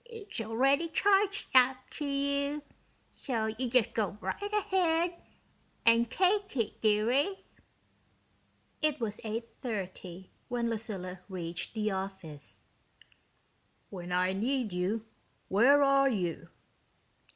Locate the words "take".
6.09-6.57